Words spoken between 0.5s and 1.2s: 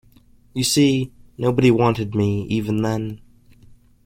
You see,